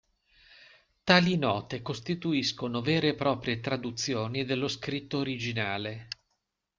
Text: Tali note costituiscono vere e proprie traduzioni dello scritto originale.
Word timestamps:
Tali 1.03 1.37
note 1.37 1.83
costituiscono 1.83 2.81
vere 2.81 3.09
e 3.09 3.13
proprie 3.15 3.59
traduzioni 3.59 4.45
dello 4.45 4.67
scritto 4.67 5.19
originale. 5.19 6.07